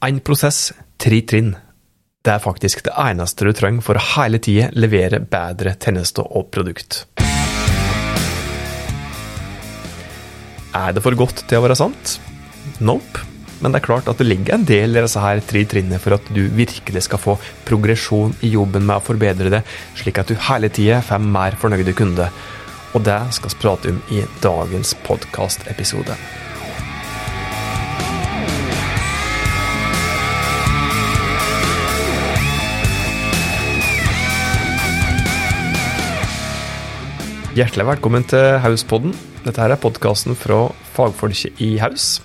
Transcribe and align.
Én 0.00 0.16
prosess, 0.24 0.70
tre 0.96 1.18
trinn. 1.28 1.50
Det 2.24 2.32
er 2.32 2.40
faktisk 2.40 2.86
det 2.86 2.94
eneste 2.96 3.44
du 3.44 3.50
trenger 3.52 3.84
for 3.84 4.00
å 4.00 4.04
hele 4.14 4.38
tida 4.40 4.70
levere 4.72 5.20
bedre 5.20 5.74
tjenester 5.76 6.24
og 6.24 6.46
produkt. 6.54 7.02
Er 10.72 10.96
det 10.96 11.04
for 11.04 11.20
godt 11.20 11.44
til 11.44 11.60
å 11.60 11.66
være 11.66 11.76
sant? 11.76 12.16
Nope. 12.80 13.26
Men 13.60 13.74
det 13.74 13.82
er 13.82 13.88
klart 13.90 14.08
at 14.08 14.16
det 14.16 14.30
ligger 14.30 14.56
en 14.56 14.64
del 14.64 14.96
i 14.96 15.04
disse 15.04 15.20
her 15.20 15.44
tre 15.44 15.66
trinnene 15.68 16.00
for 16.00 16.16
at 16.16 16.32
du 16.32 16.46
virkelig 16.48 17.04
skal 17.04 17.20
få 17.20 17.36
progresjon 17.68 18.32
i 18.40 18.54
jobben 18.56 18.88
med 18.88 18.96
å 18.96 19.04
forbedre 19.04 19.52
det, 19.52 19.66
slik 20.00 20.22
at 20.22 20.32
du 20.32 20.38
hele 20.48 20.72
tida 20.72 21.04
får 21.04 21.28
mer 21.28 21.60
fornøyde 21.60 21.92
kunder. 21.98 22.32
Og 22.96 23.04
det 23.04 23.20
skal 23.36 23.52
vi 23.52 23.64
prate 23.66 23.92
om 23.92 24.00
i 24.16 24.24
dagens 24.40 24.96
podkastepisode. 25.04 26.16
Hjertelig 37.60 37.84
velkommen 37.84 38.22
til 38.24 38.54
Hauspodden. 38.62 39.10
Dette 39.44 39.60
her 39.60 39.74
er 39.74 39.80
podkasten 39.82 40.32
fra 40.38 40.70
fagfolket 40.94 41.58
i 41.60 41.74
Haus. 41.82 42.22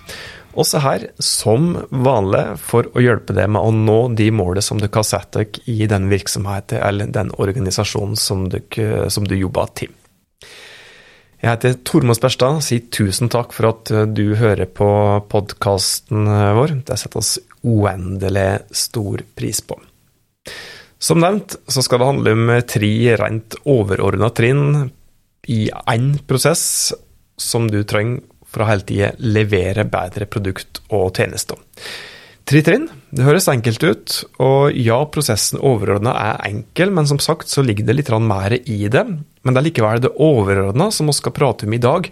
Også 0.55 0.79
her, 0.79 1.09
som 1.19 1.73
vanlig, 1.91 2.43
for 2.63 2.87
å 2.95 3.03
hjelpe 3.03 3.35
deg 3.35 3.49
med 3.51 3.59
å 3.59 3.73
nå 3.75 3.97
de 4.15 4.29
målene 4.31 4.63
som 4.63 4.79
dere 4.79 4.95
har 4.95 5.03
satt 5.03 5.35
dere 5.35 5.65
i 5.67 5.89
den 5.91 6.07
virksomheten 6.13 6.79
eller 6.79 7.11
den 7.11 7.33
organisasjonen 7.35 8.15
som, 8.15 8.47
dere, 8.53 9.09
som 9.11 9.27
du 9.27 9.35
jobber 9.35 9.75
til. 9.75 9.91
Jeg 11.41 11.49
heter 11.49 11.81
Tormod 11.83 12.15
Sperstad. 12.15 12.63
Sier 12.63 12.87
tusen 12.87 13.27
takk 13.33 13.51
for 13.57 13.73
at 13.73 13.91
du 14.15 14.37
hører 14.39 14.71
på 14.71 14.87
podkasten 15.35 16.31
vår. 16.61 16.79
Det 16.87 17.01
setter 17.01 17.25
oss 17.25 17.35
uendelig 17.59 18.51
stor 18.87 19.27
pris 19.35 19.59
på. 19.67 19.83
Som 20.95 21.19
nevnt 21.19 21.59
så 21.67 21.83
skal 21.83 21.99
det 21.99 22.13
handle 22.13 22.39
om 22.39 22.59
tre 22.71 22.93
rent 23.19 23.59
overordna 23.67 24.31
trinn 24.31 24.93
i 25.51 25.67
én 25.91 26.13
prosess 26.27 26.93
som 27.37 27.69
du 27.71 27.81
trenger 27.83 28.23
for 28.49 28.63
å 28.63 28.69
hele 28.69 28.87
tida 28.87 29.11
levere 29.19 29.83
bedre 29.89 30.27
produkt 30.31 30.79
og 30.95 31.09
tjenester. 31.17 31.59
Tre 32.45 32.61
trinn. 32.61 32.85
Det 33.15 33.25
høres 33.25 33.47
enkelt 33.49 33.83
ut, 33.83 34.15
og 34.43 34.75
ja, 34.77 34.99
prosessen 35.09 35.61
overordna 35.65 36.13
er 36.19 36.43
enkel, 36.51 36.91
men 36.93 37.07
som 37.09 37.19
sagt 37.21 37.49
så 37.49 37.63
ligger 37.65 37.87
det 37.87 37.95
litt 37.97 38.11
mer 38.21 38.53
i 38.53 38.85
det. 38.91 39.05
Men 39.45 39.53
det 39.53 39.61
er 39.61 39.67
likevel 39.67 40.01
det 40.01 40.13
overordna 40.25 40.89
som 40.93 41.09
vi 41.09 41.13
skal 41.15 41.35
prate 41.37 41.67
om 41.67 41.75
i 41.77 41.81
dag. 41.81 42.07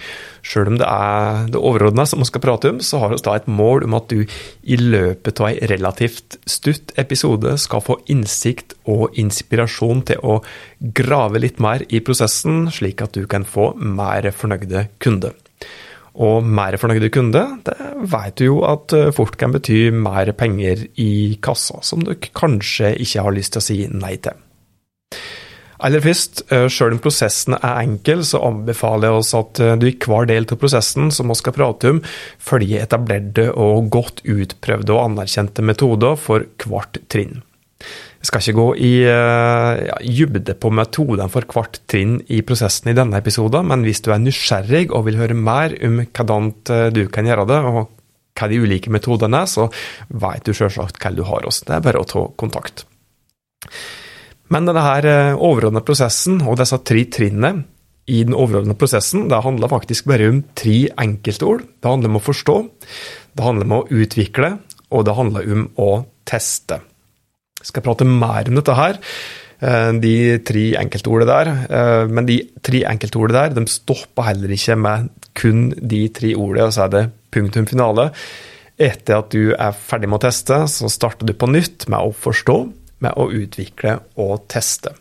Sjøl 0.45 0.69
om 0.73 0.79
det 0.79 0.87
er 0.87 1.47
det 1.53 1.59
overordna 1.59 2.05
som 2.09 2.21
vi 2.21 2.29
skal 2.29 2.43
prate 2.45 2.69
om, 2.69 2.81
så 2.85 3.01
har 3.01 3.13
vi 3.13 3.21
da 3.25 3.35
et 3.39 3.49
mål 3.49 3.87
om 3.87 3.97
at 3.97 4.13
du 4.13 4.21
i 4.21 4.77
løpet 4.77 5.41
av 5.41 5.49
ei 5.49 5.69
relativt 5.71 6.37
stutt 6.45 6.93
episode 7.01 7.55
skal 7.61 7.81
få 7.83 7.97
innsikt 8.13 8.77
og 8.89 9.17
inspirasjon 9.19 10.05
til 10.11 10.21
å 10.21 10.37
grave 10.93 11.41
litt 11.41 11.57
mer 11.63 11.87
i 11.89 12.03
prosessen, 12.05 12.67
slik 12.69 13.01
at 13.01 13.17
du 13.17 13.25
kan 13.29 13.47
få 13.47 13.71
mer 13.81 14.29
fornøyde 14.35 14.87
kunder. 15.01 15.33
Og 16.13 16.45
mer 16.45 16.77
fornøyde 16.77 17.09
kunder, 17.09 17.55
det 17.65 17.77
vet 18.11 18.37
du 18.37 18.45
jo 18.45 18.57
at 18.69 18.93
eh, 18.93 19.09
fort 19.15 19.33
kan 19.41 19.55
bety 19.55 19.87
mer 19.89 20.29
penger 20.37 20.85
i 21.01 21.39
kassa, 21.41 21.81
som 21.81 22.05
du 22.05 22.13
kanskje 22.37 22.93
ikke 23.01 23.25
har 23.25 23.33
lyst 23.33 23.55
til 23.55 23.63
å 23.63 23.65
si 23.65 23.79
nei 23.89 24.19
til. 24.21 24.37
Aller 25.83 25.99
først, 26.03 26.45
eh, 26.47 26.69
sjøl 26.71 26.95
om 26.95 26.99
prosessen 27.03 27.57
er 27.57 27.81
enkel, 27.81 28.23
så 28.23 28.39
anbefaler 28.47 29.09
jeg 29.09 29.19
oss 29.19 29.33
at 29.35 29.59
eh, 29.59 29.75
du 29.75 29.87
i 29.89 29.95
hver 29.99 30.29
del 30.29 30.47
av 30.47 30.59
prosessen 30.61 31.09
som 31.11 31.27
vi 31.27 31.35
skal 31.35 31.55
prate 31.57 31.91
om, 31.91 32.03
følger 32.39 32.85
etablerte 32.85 33.49
og 33.51 33.89
godt 33.91 34.23
utprøvde 34.23 34.95
og 34.95 35.09
anerkjente 35.09 35.65
metoder 35.65 36.15
for 36.15 36.47
hvert 36.63 37.01
trinn. 37.11 37.41
Jeg 38.23 38.29
skal 38.29 38.39
ikke 38.39 38.55
gå 38.55 38.67
i 38.79 38.91
uh, 39.03 39.97
ja, 39.99 40.53
på 40.55 40.69
metodene 40.71 41.25
for 41.27 41.43
hvert 41.51 41.81
trinn 41.91 42.21
i 42.31 42.37
prosessen 42.47 42.93
i 42.93 42.95
denne 42.95 43.19
episoden, 43.19 43.67
men 43.67 43.83
hvis 43.83 43.99
du 44.05 44.13
er 44.15 44.21
nysgjerrig 44.23 44.85
og 44.95 45.09
vil 45.09 45.19
høre 45.19 45.35
mer 45.35 45.75
om 45.83 45.99
hvordan 46.05 46.47
eh, 46.71 46.85
du 46.95 47.01
kan 47.11 47.27
gjøre 47.27 47.43
det, 47.51 47.59
og 47.67 47.91
hva 48.39 48.47
de 48.47 48.61
ulike 48.63 48.93
metodene 48.95 49.43
er, 49.43 49.51
så 49.51 49.67
vet 50.07 50.47
du 50.47 50.55
selvsagt 50.55 51.03
hva 51.03 51.11
du 51.11 51.25
har 51.27 51.43
oss. 51.51 51.59
Det 51.67 51.75
er 51.75 51.83
bare 51.83 51.99
å 51.99 52.07
ta 52.07 52.23
kontakt. 52.39 52.85
Men 54.51 54.67
denne 54.67 54.83
eh, 55.07 55.35
overordnede 55.37 55.85
prosessen 55.87 56.41
og 56.43 56.57
disse 56.59 56.79
tre 56.83 57.05
trinnene 57.11 57.63
i 58.11 58.23
den 58.27 58.35
overordnede 58.35 58.75
prosessen, 58.79 59.29
det 59.31 59.43
handler 59.45 59.71
faktisk 59.71 60.09
bare 60.11 60.27
om 60.31 60.41
tre 60.59 60.89
enkeltord. 60.99 61.63
Det 61.79 61.89
handler 61.89 62.11
om 62.11 62.19
å 62.19 62.25
forstå, 62.25 62.57
det 63.37 63.45
handler 63.45 63.69
om 63.69 63.77
å 63.77 63.85
utvikle, 63.87 64.57
og 64.91 65.05
det 65.07 65.15
handler 65.17 65.53
om 65.55 65.69
å 65.79 65.91
teste. 66.27 66.81
Jeg 67.63 67.71
skal 67.71 67.85
prate 67.85 68.07
mer 68.07 68.49
om 68.51 68.59
dette 68.59 68.75
her, 68.75 68.99
eh, 69.63 69.91
de 70.03 70.15
tre 70.43 70.65
enkeltordene 70.81 71.29
der. 71.31 71.51
Eh, 71.69 72.07
men 72.11 72.27
de 72.27 72.41
tre 72.61 72.83
enkeltordene 72.83 73.39
der 73.39 73.55
de 73.55 73.71
stopper 73.71 74.27
heller 74.27 74.51
ikke 74.51 74.75
med 74.75 75.09
kun 75.33 75.69
de 75.71 76.09
tre 76.09 76.35
ordene, 76.35 76.67
og 76.67 76.73
så 76.75 76.85
er 76.85 76.89
det 76.89 77.11
punktum 77.31 77.65
finale. 77.65 78.11
Etter 78.77 79.21
at 79.21 79.29
du 79.31 79.53
er 79.53 79.71
ferdig 79.71 80.09
med 80.09 80.19
å 80.19 80.25
teste, 80.27 80.67
så 80.67 80.91
starter 80.91 81.25
du 81.25 81.33
på 81.33 81.47
nytt 81.47 81.87
med 81.87 82.03
å 82.03 82.11
forstå, 82.11 82.57
med 83.03 83.17
å 83.19 83.29
utvikle 83.31 83.99
og 84.21 84.45
teste. 84.51 84.95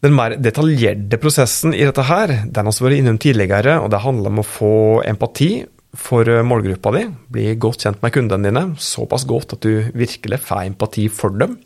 Den 0.00 0.14
mer 0.16 0.32
detaljerte 0.40 1.18
prosessen 1.20 1.74
i 1.76 1.82
dette 1.84 2.06
her, 2.08 2.32
den 2.48 2.68
har 2.68 2.76
vi 2.76 2.86
vært 2.86 3.02
innom 3.02 3.18
tidligere, 3.20 3.76
og 3.82 3.90
det 3.92 4.00
handler 4.00 4.32
om 4.32 4.40
å 4.40 4.46
få 4.48 4.74
empati 5.04 5.50
for 5.96 6.28
eh, 6.28 6.44
målgruppa 6.46 6.92
di, 6.94 7.02
bli 7.34 7.50
godt 7.60 7.84
kjent 7.84 8.00
med 8.04 8.14
kundene 8.14 8.48
dine, 8.48 8.62
såpass 8.80 9.26
godt 9.28 9.56
at 9.58 9.66
du 9.66 9.90
virkelig 9.92 10.40
får 10.46 10.70
empati 10.70 11.08
for 11.12 11.36
dem. 11.36 11.58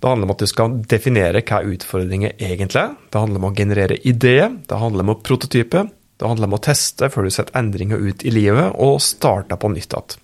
Det 0.00 0.08
handler 0.08 0.26
om 0.26 0.34
at 0.34 0.42
du 0.42 0.48
skal 0.48 0.78
definere 0.88 1.44
hva 1.44 1.60
utfordringer 1.68 2.32
egentlig 2.40 2.80
er. 2.80 2.94
Det 3.12 3.20
handler 3.20 3.42
om 3.42 3.50
å 3.50 3.54
generere 3.54 4.00
ideer, 4.08 4.48
det 4.66 4.80
handler 4.80 5.04
om 5.04 5.14
å 5.14 5.20
prototype, 5.20 5.84
det 6.20 6.28
handler 6.28 6.50
om 6.50 6.56
å 6.56 6.64
teste 6.64 7.10
før 7.12 7.28
du 7.28 7.34
setter 7.34 7.60
endringer 7.60 8.00
ut 8.00 8.24
i 8.24 8.32
livet, 8.34 8.74
og 8.80 8.98
starter 9.04 9.60
på 9.60 9.70
nytt 9.72 9.94
igjen. 9.94 10.18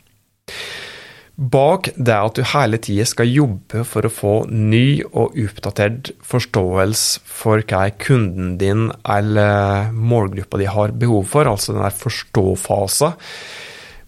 Bak 1.37 1.91
det 2.01 2.17
at 2.17 2.39
du 2.39 2.47
hele 2.49 2.79
tida 2.81 3.05
skal 3.05 3.29
jobbe 3.29 3.83
for 3.85 4.09
å 4.09 4.13
få 4.13 4.35
ny 4.49 5.03
og 5.05 5.35
oppdatert 5.37 6.15
forståelse 6.25 7.21
for 7.29 7.61
hva 7.69 7.83
kunden 8.01 8.55
din 8.57 8.87
eller 9.05 9.93
målgruppa 9.93 10.63
di 10.63 10.71
har 10.73 10.97
behov 10.97 11.29
for, 11.29 11.45
altså 11.51 11.75
den 11.75 11.85
der 11.85 11.99
forstå-fasen. 11.99 13.21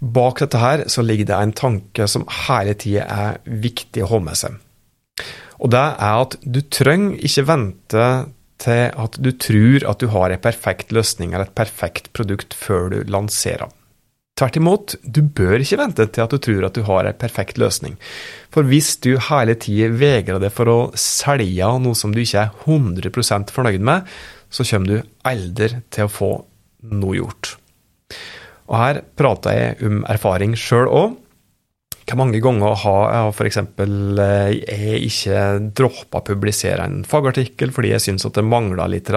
Bak 0.00 0.41
dette 0.41 0.62
her 0.62 0.87
så 0.88 1.05
ligger 1.05 1.28
det 1.28 1.37
en 1.37 1.53
tanke 1.59 2.09
som 2.09 2.25
hele 2.47 2.72
tida 2.81 3.05
er 3.05 3.38
viktig 3.44 4.06
å 4.06 4.12
ha 4.15 4.25
med 4.25 4.41
seg. 4.41 4.56
Og 5.59 5.72
det 5.75 5.84
er 5.84 6.25
at 6.25 6.38
du 6.41 6.62
trenger 6.65 7.19
ikke 7.28 7.49
vente 7.50 8.06
til 8.62 8.87
at 9.05 9.19
du 9.21 9.34
tror 9.37 9.84
at 9.91 10.00
du 10.00 10.09
har 10.15 10.33
en 10.33 10.43
perfekt 10.43 10.94
løsning 10.97 11.34
eller 11.34 11.50
et 11.50 11.59
perfekt 11.61 12.09
produkt 12.17 12.56
før 12.56 12.88
du 12.94 13.03
lanserer. 13.11 13.69
Tvert 14.38 14.56
imot, 14.60 14.94
du 15.03 15.19
bør 15.22 15.59
ikke 15.59 15.81
vente 15.81 16.04
til 16.15 16.22
at 16.22 16.31
du 16.31 16.38
tror 16.38 16.69
at 16.69 16.76
du 16.76 16.84
har 16.87 17.09
en 17.09 17.16
perfekt 17.19 17.59
løsning. 17.59 17.97
For 18.54 18.66
hvis 18.69 18.93
du 19.03 19.16
hele 19.28 19.56
tida 19.59 19.88
vegrer 19.99 20.38
deg 20.43 20.54
for 20.54 20.71
å 20.71 20.78
selge 20.94 21.71
noe 21.82 21.99
som 21.99 22.15
du 22.15 22.22
ikke 22.22 22.44
er 22.47 22.69
100% 22.69 23.50
fornøyd 23.54 23.82
med, 23.88 24.06
så 24.49 24.66
kommer 24.69 24.93
du 24.93 25.09
aldri 25.26 25.82
til 25.91 26.06
å 26.06 26.12
få 26.12 26.31
noe 26.88 27.19
gjort. 27.19 27.56
Og 28.69 28.76
her 28.78 29.00
prater 29.19 29.56
jeg 29.56 29.88
om 29.88 30.04
erfaring 30.06 30.55
sjøl 30.59 30.87
òg. 30.87 31.16
Hvor 32.09 32.16
mange 32.22 32.38
ganger 32.41 32.78
har 32.84 33.03
jeg 33.12 33.34
f.eks. 33.34 33.59
Ikke 35.05 35.43
droppa 35.76 36.22
å 36.22 36.28
publisere 36.31 36.87
en 36.87 37.03
fagartikkel 37.05 37.75
fordi 37.75 37.91
jeg 37.93 38.06
syns 38.06 38.25
at 38.25 38.38
det 38.38 38.47
mangla 38.49 38.87
litt 38.88 39.10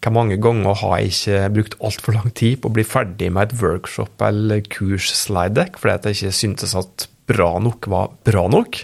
hvor 0.00 0.14
mange 0.16 0.38
ganger 0.40 0.78
har 0.80 0.98
jeg 0.98 1.12
ikke 1.12 1.40
brukt 1.56 1.76
altfor 1.84 2.16
lang 2.16 2.30
tid 2.36 2.60
på 2.60 2.70
å 2.70 2.74
bli 2.76 2.84
ferdig 2.88 3.28
med 3.34 3.50
et 3.50 3.60
workshop 3.60 4.22
eller 4.24 4.62
kurs 4.72 5.10
slide 5.12 5.58
deck 5.58 5.76
fordi 5.80 5.96
at 5.96 6.08
jeg 6.08 6.18
ikke 6.18 6.38
syntes 6.38 6.76
at 6.78 7.06
bra 7.28 7.52
nok 7.62 7.88
var 7.92 8.14
bra 8.26 8.46
nok? 8.50 8.80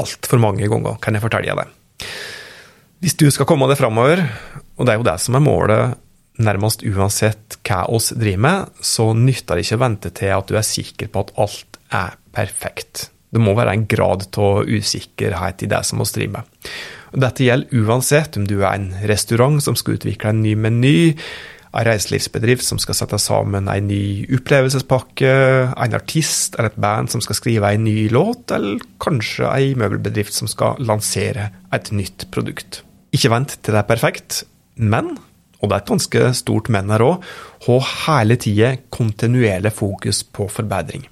Altfor 0.00 0.42
mange 0.42 0.66
ganger, 0.70 0.98
kan 1.02 1.14
jeg 1.14 1.22
fortelle 1.22 1.54
deg. 1.60 2.10
Hvis 3.00 3.16
du 3.20 3.26
skal 3.32 3.46
komme 3.48 3.68
deg 3.70 3.78
framover, 3.80 4.22
og 4.76 4.86
det 4.86 4.92
er 4.92 4.98
jo 5.00 5.06
det 5.06 5.16
som 5.22 5.38
er 5.38 5.44
målet 5.44 5.98
nærmest 6.40 6.82
uansett 6.88 7.58
hva 7.66 7.84
oss 7.92 8.10
driver 8.16 8.44
med, 8.44 8.76
så 8.80 9.10
nytter 9.16 9.56
det 9.56 9.66
ikke 9.66 9.78
å 9.78 9.84
vente 9.84 10.12
til 10.16 10.34
at 10.34 10.50
du 10.50 10.56
er 10.58 10.66
sikker 10.66 11.10
på 11.12 11.24
at 11.24 11.32
alt 11.40 11.80
er 11.96 12.16
perfekt. 12.34 13.08
Det 13.30 13.42
må 13.42 13.54
være 13.54 13.76
en 13.76 13.86
grad 13.90 14.26
av 14.42 14.66
usikkerhet 14.66 15.64
i 15.64 15.70
det 15.70 15.82
som 15.86 16.02
oss 16.02 16.14
driver 16.16 16.40
med. 16.40 16.70
Dette 17.10 17.46
gjelder 17.46 17.82
uansett 17.82 18.36
om 18.38 18.46
du 18.46 18.60
er 18.60 18.74
en 18.76 18.90
restaurant 19.10 19.58
som 19.62 19.76
skal 19.78 19.98
utvikle 19.98 20.30
en 20.30 20.42
ny 20.44 20.54
meny, 20.58 20.98
en 21.70 21.86
reiselivsbedrift 21.86 22.66
som 22.66 22.80
skal 22.82 22.96
sette 22.98 23.18
sammen 23.22 23.68
en 23.70 23.88
ny 23.90 24.26
opplevelsespakke, 24.38 25.32
en 25.70 25.96
artist 25.98 26.56
eller 26.58 26.72
et 26.72 26.80
band 26.82 27.10
som 27.12 27.22
skal 27.22 27.38
skrive 27.38 27.70
en 27.74 27.84
ny 27.86 28.08
låt, 28.14 28.50
eller 28.54 28.82
kanskje 29.02 29.50
en 29.50 29.82
møbelbedrift 29.82 30.34
som 30.34 30.50
skal 30.50 30.78
lansere 30.82 31.50
et 31.74 31.92
nytt 31.94 32.28
produkt. 32.34 32.82
Ikke 33.14 33.30
vent 33.32 33.58
til 33.58 33.74
det 33.74 33.82
er 33.82 33.90
perfekt, 33.90 34.42
men, 34.78 35.16
og 35.60 35.70
det 35.70 35.76
er 35.76 35.82
et 35.82 35.94
ganske 35.94 36.26
stort 36.38 36.70
men 36.72 36.90
her 36.94 37.06
òg, 37.06 37.30
ha 37.66 37.80
hele 38.06 38.38
tida 38.40 38.76
kontinuerlig 38.90 39.74
fokus 39.76 40.22
på 40.24 40.46
forbedring. 40.50 41.06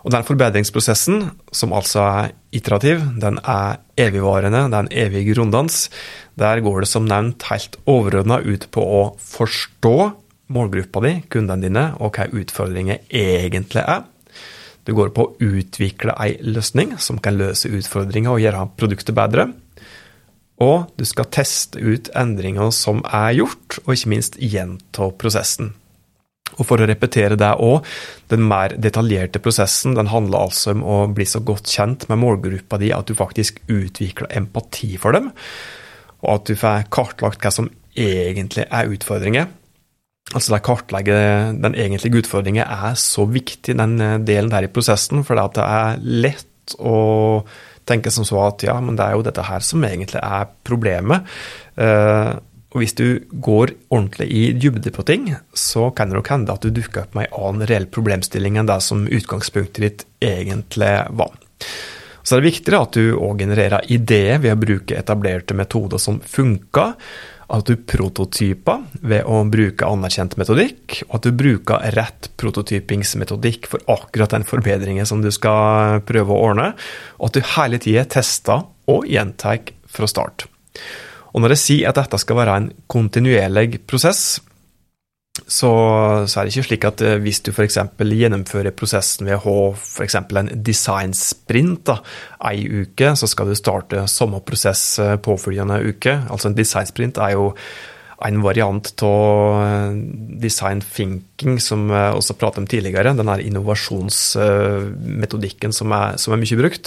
Og 0.00 0.14
den 0.14 0.24
forbedringsprosessen, 0.24 1.26
som 1.52 1.74
altså 1.76 2.00
er 2.06 2.32
iterativ, 2.56 3.02
den 3.20 3.36
er 3.44 3.82
evigvarende, 4.00 4.64
det 4.72 4.78
er 4.78 4.86
en 4.86 4.94
evig 5.04 5.36
runddans. 5.38 5.90
Der 6.40 6.62
går 6.64 6.80
det 6.84 6.88
som 6.88 7.08
nevnt 7.08 7.44
helt 7.50 7.76
overordna 7.84 8.40
ut 8.40 8.66
på 8.72 8.80
å 8.80 9.02
forstå 9.20 9.96
målgruppa 10.50 11.02
di, 11.04 11.12
kundene 11.30 11.68
dine, 11.68 11.84
og 12.00 12.16
hva 12.16 12.30
utfordringer 12.32 13.04
egentlig 13.12 13.84
er. 13.84 14.06
Det 14.88 14.96
går 14.96 15.12
på 15.14 15.26
å 15.26 15.34
utvikle 15.44 16.16
ei 16.18 16.32
løsning 16.40 16.96
som 16.98 17.20
kan 17.22 17.36
løse 17.38 17.68
utfordringer 17.68 18.32
og 18.32 18.40
gjøre 18.42 18.64
produktet 18.80 19.14
bedre. 19.14 19.50
Og 20.60 20.88
du 20.96 21.06
skal 21.08 21.28
teste 21.32 21.80
ut 21.80 22.10
endringer 22.16 22.72
som 22.74 23.04
er 23.04 23.36
gjort, 23.38 23.78
og 23.84 23.94
ikke 23.94 24.12
minst 24.12 24.40
gjenta 24.40 25.12
prosessen. 25.20 25.74
Og 26.60 26.68
for 26.68 26.80
å 26.80 26.88
repetere 26.88 27.38
det 27.40 27.50
òg, 27.64 27.86
den 28.30 28.44
mer 28.48 28.76
detaljerte 28.76 29.40
prosessen 29.42 29.96
den 29.96 30.10
handler 30.12 30.46
altså 30.46 30.74
om 30.74 30.84
å 30.84 30.98
bli 31.16 31.26
så 31.28 31.40
godt 31.44 31.70
kjent 31.72 32.04
med 32.10 32.20
målgruppa 32.20 32.78
di 32.80 32.92
at 32.94 33.08
du 33.08 33.16
faktisk 33.16 33.62
utvikler 33.70 34.30
empati 34.36 34.92
for 35.00 35.16
dem, 35.16 35.30
og 36.20 36.34
at 36.34 36.50
du 36.50 36.58
får 36.60 36.90
kartlagt 36.92 37.40
hva 37.40 37.54
som 37.54 37.70
egentlig 37.96 38.66
er 38.68 38.92
utfordringer. 38.92 39.48
Altså 40.30 40.52
det 40.52 40.60
kartlegge 40.62 41.16
den 41.58 41.74
egentlige 41.74 42.20
utfordringen 42.22 42.62
er 42.62 42.94
så 43.00 43.24
viktig, 43.26 43.74
den 43.74 43.96
delen 44.28 44.52
der 44.52 44.68
i 44.68 44.70
prosessen, 44.70 45.24
for 45.26 45.40
det 45.40 45.64
er 45.64 45.98
lett 46.04 46.76
å 46.78 47.40
tenke 47.88 48.12
som 48.14 48.26
så 48.28 48.38
at 48.44 48.62
ja, 48.62 48.76
men 48.84 48.98
det 48.98 49.06
er 49.06 49.16
jo 49.16 49.24
dette 49.26 49.42
her 49.48 49.64
som 49.66 49.82
egentlig 49.86 50.20
er 50.22 50.46
problemet. 50.66 51.26
Uh, 51.74 52.36
og 52.70 52.82
hvis 52.82 52.94
du 52.94 53.06
går 53.30 53.72
ordentlig 53.90 54.28
i 54.30 54.42
dybde 54.54 54.92
på 54.94 55.02
ting, 55.06 55.32
så 55.54 55.88
kan 55.90 56.10
det 56.10 56.20
nok 56.20 56.30
hende 56.30 56.54
at 56.54 56.62
du 56.62 56.70
dukker 56.74 57.02
opp 57.02 57.16
med 57.18 57.26
en 57.26 57.40
annen 57.48 57.66
reell 57.70 57.88
problemstilling 57.90 58.60
enn 58.60 58.70
det 58.70 58.78
som 58.86 59.08
utgangspunktet 59.10 59.82
ditt 59.82 60.04
egentlig 60.22 60.92
var. 61.18 61.34
Så 62.22 62.36
er 62.36 62.42
det 62.42 62.52
viktig 62.52 62.76
at 62.76 62.94
du 62.94 63.16
òg 63.16 63.42
genererer 63.42 63.90
ideer 63.90 64.38
ved 64.38 64.54
å 64.54 64.60
bruke 64.60 64.98
etablerte 64.98 65.56
metoder 65.58 65.98
som 65.98 66.20
funker, 66.22 66.94
at 67.50 67.66
du 67.66 67.74
prototyper 67.74 68.84
ved 69.02 69.26
å 69.26 69.40
bruke 69.50 69.88
anerkjent 69.90 70.36
metodikk, 70.38 71.00
og 71.08 71.16
at 71.18 71.26
du 71.26 71.34
bruker 71.34 71.90
rett 71.96 72.30
prototypingsmetodikk 72.38 73.66
for 73.72 73.82
akkurat 73.90 74.36
den 74.36 74.46
forbedringen 74.46 75.08
som 75.08 75.24
du 75.24 75.32
skal 75.34 76.04
prøve 76.06 76.36
å 76.36 76.50
ordne, 76.52 76.70
og 77.18 77.32
at 77.32 77.40
du 77.40 77.52
hele 77.56 77.82
tida 77.82 78.06
tester 78.06 78.62
og 78.90 79.10
gjentar 79.10 79.64
fra 79.90 80.06
start. 80.10 80.46
Og 81.34 81.42
når 81.42 81.54
jeg 81.54 81.64
sier 81.64 81.90
at 81.90 81.98
dette 82.00 82.18
skal 82.20 82.40
være 82.40 82.56
en 82.58 82.70
kontinuerlig 82.90 83.82
prosess, 83.88 84.40
så, 85.46 85.70
så, 86.26 86.40
er 86.40 86.44
det 86.44 86.50
ikke 86.52 86.68
slik 86.68 86.84
at 86.88 87.00
eh, 87.06 87.20
hvis 87.22 87.40
du 87.46 87.50
f.eks. 87.52 87.78
gjennomfører 87.98 88.72
prosessen 88.76 89.26
ved 89.28 89.36
å 89.38 89.44
ha 89.44 89.58
f.eks. 89.76 90.14
en 90.18 90.50
designsprint 90.66 91.82
da, 91.88 91.96
ei 92.50 92.58
uke, 92.66 93.08
så 93.16 93.26
skal 93.30 93.46
du 93.50 93.54
starte 93.58 94.08
samme 94.10 94.40
prosess 94.46 94.82
eh, 95.02 95.16
påfølgende 95.22 95.76
uke. 95.86 96.12
Altså 96.30 96.46
en 96.50 96.58
designsprint 96.58 97.16
er 97.22 97.30
jo 97.38 97.44
en 98.20 98.42
variant 98.44 99.02
av 99.06 99.62
eh, 99.64 99.90
design 100.42 100.80
thinking 100.84 101.54
som 101.62 101.80
vi 101.90 102.00
også 102.18 102.38
pratet 102.38 102.60
om 102.64 102.68
tidligere. 102.70 103.16
Den 103.16 103.30
innovasjonsmetodikken 103.46 105.72
som 105.76 105.88
er, 105.96 106.08
som 106.20 106.30
er 106.34 106.42
mye 106.42 106.60
brukt. 106.60 106.86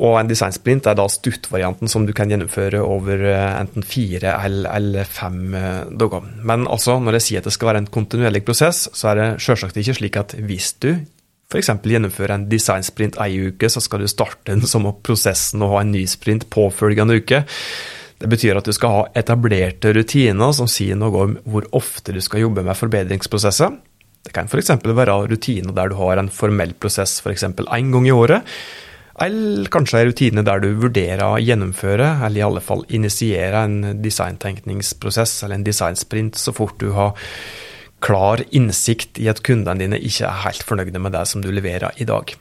Og 0.00 0.16
en 0.16 0.28
designsprint 0.30 0.86
er 0.88 0.96
da 0.96 1.04
stuttvarianten 1.12 1.90
som 1.92 2.06
du 2.08 2.14
kan 2.16 2.30
gjennomføre 2.32 2.80
over 2.80 3.20
eh, 3.28 3.60
enten 3.60 3.84
fire 3.84 4.32
eller 4.48 5.08
fem 5.08 5.54
eh, 5.56 5.90
dager. 6.00 6.24
Men 6.40 6.64
altså, 6.64 6.96
når 7.04 7.18
jeg 7.18 7.26
sier 7.26 7.42
at 7.42 7.48
det 7.50 7.54
skal 7.56 7.72
være 7.72 7.82
en 7.84 7.90
kontinuerlig 7.92 8.44
prosess, 8.46 8.86
så 8.96 9.12
er 9.12 9.20
det 9.20 9.28
selvsagt 9.44 9.76
ikke 9.80 9.98
slik 10.00 10.16
at 10.20 10.36
hvis 10.40 10.72
du 10.80 10.94
f.eks. 11.50 11.72
gjennomfører 11.82 12.36
en 12.36 12.48
designsprint 12.48 13.18
ei 13.20 13.50
uke, 13.50 13.68
så 13.68 13.82
skal 13.82 14.04
du 14.04 14.10
starte 14.10 14.54
den 14.54 14.64
samme 14.70 14.94
prosessen 15.04 15.64
og 15.66 15.74
ha 15.74 15.84
en 15.84 15.92
ny 15.92 16.04
sprint 16.08 16.46
påfølgende 16.52 17.18
uke. 17.20 17.42
Det 18.20 18.28
betyr 18.30 18.60
at 18.60 18.68
du 18.68 18.72
skal 18.76 18.94
ha 18.94 19.06
etablerte 19.16 19.92
rutiner 19.96 20.52
som 20.56 20.68
sier 20.70 20.98
noe 21.00 21.24
om 21.24 21.38
hvor 21.48 21.66
ofte 21.76 22.14
du 22.14 22.20
skal 22.24 22.44
jobbe 22.44 22.64
med 22.64 22.78
forbedringsprosesser. 22.78 23.74
Det 24.24 24.34
kan 24.36 24.48
f.eks. 24.48 24.76
være 24.84 25.16
rutiner 25.32 25.74
der 25.76 25.90
du 25.90 25.98
har 25.98 26.20
en 26.20 26.30
formell 26.32 26.76
prosess 26.76 27.18
f.eks. 27.24 27.48
én 27.50 27.92
gang 27.92 28.06
i 28.06 28.14
året, 28.14 28.46
eller 29.20 29.68
kanskje 29.72 30.00
en 30.00 30.08
rutine 30.08 30.44
der 30.46 30.62
du 30.62 30.70
vurderer 30.80 31.24
å 31.26 31.40
gjennomføre, 31.42 32.08
eller 32.24 32.40
i 32.40 32.44
alle 32.46 32.62
fall 32.64 32.86
initiere 32.88 33.64
en 33.66 33.98
designtenkningsprosess 34.00 35.42
eller 35.44 35.58
en 35.58 35.66
designsprint 35.66 36.38
så 36.40 36.54
fort 36.56 36.78
du 36.80 36.90
har 36.96 37.18
klar 38.00 38.40
innsikt 38.56 39.20
i 39.20 39.28
at 39.28 39.42
kundene 39.44 39.82
dine 39.82 39.98
ikke 40.00 40.24
er 40.28 40.44
helt 40.46 40.64
fornøyde 40.64 41.02
med 41.02 41.12
det 41.12 41.26
som 41.28 41.44
du 41.44 41.50
leverer 41.52 42.00
i 42.00 42.08
dag. 42.08 42.32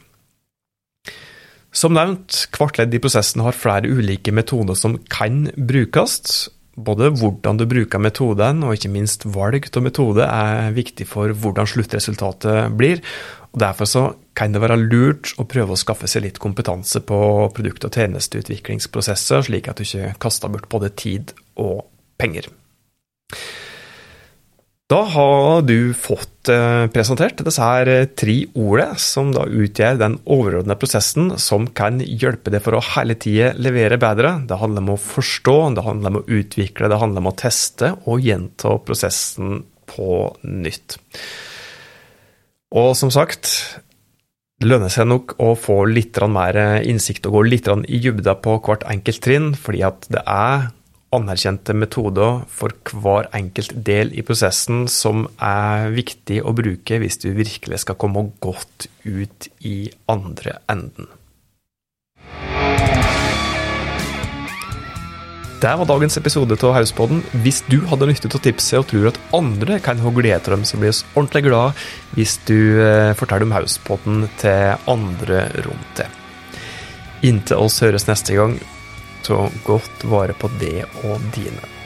Som 1.75 1.93
nevnt, 1.93 2.45
hvert 2.55 2.79
ledd 2.79 2.95
i 2.95 3.01
prosessen 3.03 3.43
har 3.45 3.57
flere 3.57 3.91
ulike 3.91 4.31
metoder 4.33 4.77
som 4.79 4.97
kan 5.11 5.49
brukes. 5.53 6.47
Både 6.79 7.09
hvordan 7.19 7.59
du 7.59 7.65
bruker 7.69 8.01
metoden, 8.01 8.63
og 8.63 8.77
ikke 8.77 8.91
minst 8.93 9.25
valg 9.27 9.67
av 9.67 9.83
metode, 9.83 10.25
er 10.25 10.71
viktig 10.75 11.07
for 11.09 11.33
hvordan 11.35 11.67
sluttresultatet 11.67 12.75
blir. 12.79 13.03
Og 13.51 13.61
Derfor 13.63 13.89
så 13.89 14.03
kan 14.37 14.53
det 14.53 14.61
være 14.63 14.79
lurt 14.79 15.33
å 15.41 15.47
prøve 15.49 15.75
å 15.75 15.79
skaffe 15.79 16.07
seg 16.07 16.23
litt 16.27 16.39
kompetanse 16.39 17.01
på 17.03 17.19
produkt- 17.55 17.87
og 17.87 17.97
tjenesteutviklingsprosesser, 17.97 19.43
slik 19.49 19.67
at 19.67 19.81
du 19.81 19.87
ikke 19.87 20.13
kaster 20.21 20.53
bort 20.53 20.69
både 20.71 20.93
tid 20.95 21.33
og 21.59 21.83
penger. 22.21 22.47
Da 24.89 25.03
har 25.05 25.61
du 25.69 25.93
fått 25.93 26.49
eh, 26.49 26.87
presentert 26.89 27.43
disse 27.45 27.61
her 27.61 27.89
eh, 27.91 28.07
tre 28.17 28.39
ordene, 28.57 28.97
som 28.97 29.29
da 29.35 29.43
utgjør 29.45 29.99
den 30.01 30.15
overordnede 30.25 30.79
prosessen 30.81 31.35
som 31.37 31.67
kan 31.77 31.99
hjelpe 32.01 32.49
deg 32.49 32.63
for 32.65 32.73
å 32.73 32.81
hele 32.95 33.13
tida 33.21 33.51
levere 33.61 33.99
bedre. 34.01 34.39
Det 34.49 34.57
handler 34.57 34.87
om 34.87 34.95
å 34.95 35.03
forstå, 35.03 35.57
det 35.77 35.83
handler 35.85 36.15
om 36.15 36.17
å 36.23 36.23
utvikle, 36.39 36.89
det 36.89 36.97
handler 37.03 37.21
om 37.21 37.29
å 37.29 37.35
teste 37.37 37.91
og 38.09 38.25
gjenta 38.25 38.79
prosessen 38.87 39.61
på 39.93 40.17
nytt. 40.49 40.97
Og 42.73 42.89
som 42.97 43.13
sagt, 43.13 43.53
det 44.57 44.73
lønner 44.73 44.89
seg 44.89 45.05
nok 45.11 45.37
å 45.37 45.53
få 45.53 45.83
litt 45.85 46.17
mer 46.33 46.81
innsikt 46.81 47.29
og 47.29 47.37
gå 47.37 47.45
litt 47.45 47.69
i 47.69 48.01
dybda 48.01 48.39
på 48.41 48.57
hvert 48.65 48.89
enkelt 48.89 49.21
trinn, 49.21 49.53
fordi 49.53 49.85
at 49.85 50.09
det 50.09 50.25
er 50.25 50.71
anerkjente 51.15 51.73
metoder 51.73 52.43
for 52.53 52.73
hver 52.93 53.29
enkelt 53.35 53.73
del 53.85 54.11
i 54.13 54.23
prosessen 54.25 54.85
som 54.91 55.25
er 55.41 55.89
viktig 55.95 56.41
å 56.45 56.53
bruke 56.57 56.99
hvis 57.01 57.21
du 57.23 57.31
virkelig 57.37 57.83
skal 57.85 57.97
komme 57.99 58.27
godt 58.43 58.89
ut 59.05 59.49
i 59.65 59.89
andre 60.11 60.59
enden. 60.69 61.09
Det 65.59 65.71
var 65.75 65.89
dagens 65.89 66.15
episode 66.15 66.55
av 66.63 66.71
Hauspodden. 66.71 67.17
Hvis 67.43 67.57
du 67.67 67.81
hadde 67.89 68.07
nytte 68.07 68.29
av 68.31 68.39
tipset 68.45 68.77
og 68.79 68.85
tror 68.87 69.09
at 69.09 69.17
andre 69.35 69.81
kan 69.83 69.99
ha 69.99 70.11
glede 70.15 70.39
av 70.39 70.53
dem, 70.53 70.63
så 70.63 70.79
blir 70.79 70.93
vi 70.93 71.17
ordentlig 71.19 71.41
glad 71.49 71.81
hvis 72.15 72.37
du 72.47 72.79
eh, 72.79 73.11
forteller 73.19 73.43
om 73.43 73.51
Hauspodden 73.57 74.21
til 74.39 74.77
andre 74.87 75.41
rundt 75.65 75.99
deg. 75.99 76.15
Inntil 77.27 77.59
oss 77.59 77.81
høres 77.83 78.07
neste 78.07 78.37
gang, 78.37 78.55
ta 79.25 79.49
godt 79.65 80.05
vare 80.11 80.33
på 80.33 80.51
det 80.59 80.85
og 81.03 81.21
dine. 81.35 81.78